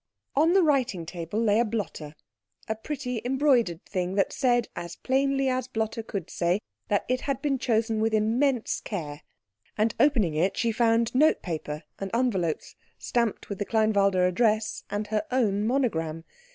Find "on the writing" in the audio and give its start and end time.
0.35-1.05